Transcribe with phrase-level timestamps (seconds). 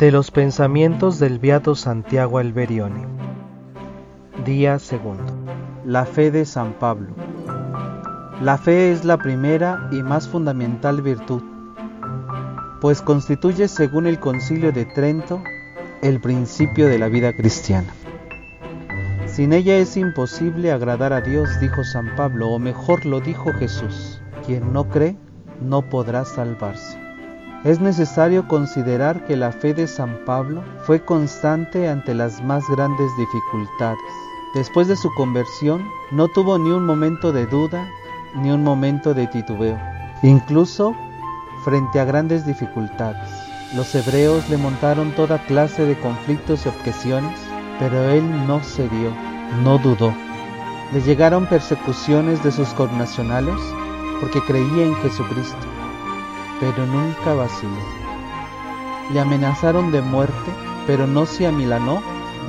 [0.00, 3.06] De los pensamientos del Beato Santiago Alberione.
[4.46, 5.30] Día segundo.
[5.84, 7.08] La fe de San Pablo.
[8.40, 11.42] La fe es la primera y más fundamental virtud,
[12.80, 15.42] pues constituye, según el Concilio de Trento,
[16.00, 17.92] el principio de la vida cristiana.
[19.26, 24.22] Sin ella es imposible agradar a Dios, dijo San Pablo, o mejor lo dijo Jesús.
[24.46, 25.18] Quien no cree
[25.60, 26.99] no podrá salvarse.
[27.62, 33.10] Es necesario considerar que la fe de San Pablo fue constante ante las más grandes
[33.18, 34.00] dificultades.
[34.54, 37.86] Después de su conversión, no tuvo ni un momento de duda
[38.34, 39.78] ni un momento de titubeo,
[40.22, 40.94] incluso
[41.62, 43.28] frente a grandes dificultades.
[43.74, 47.38] Los hebreos le montaron toda clase de conflictos y objeciones,
[47.78, 49.12] pero él no cedió,
[49.62, 50.14] no dudó.
[50.94, 53.60] Le llegaron persecuciones de sus connacionales
[54.18, 55.66] porque creía en Jesucristo,
[56.60, 57.72] pero nunca vaciló.
[59.12, 60.52] Le amenazaron de muerte,
[60.86, 62.02] pero no se amilanó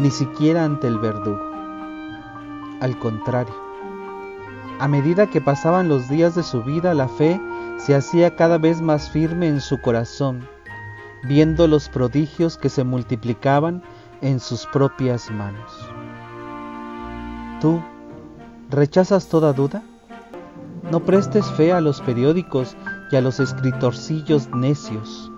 [0.00, 1.40] ni siquiera ante el verdugo.
[2.80, 3.54] Al contrario,
[4.80, 7.40] a medida que pasaban los días de su vida, la fe
[7.78, 10.48] se hacía cada vez más firme en su corazón,
[11.24, 13.82] viendo los prodigios que se multiplicaban
[14.20, 15.72] en sus propias manos.
[17.60, 17.82] ¿Tú
[18.70, 19.82] rechazas toda duda?
[20.90, 22.76] No prestes fe a los periódicos
[23.10, 25.30] y a los escritorcillos necios.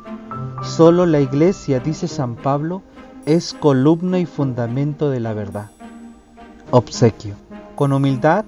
[0.62, 2.82] Solo la iglesia, dice San Pablo,
[3.26, 5.70] es columna y fundamento de la verdad.
[6.70, 7.34] Obsequio.
[7.74, 8.44] Con humildad,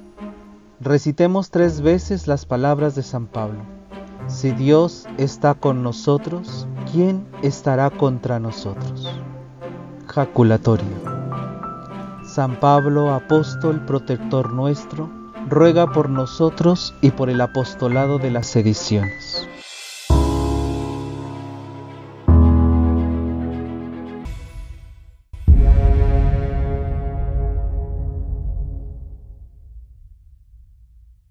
[0.80, 3.60] recitemos tres veces las palabras de San Pablo.
[4.28, 9.08] Si Dios está con nosotros, ¿quién estará contra nosotros?
[10.06, 10.86] Jaculatorio.
[12.24, 15.10] San Pablo, apóstol protector nuestro,
[15.48, 19.48] ruega por nosotros y por el apostolado de las ediciones.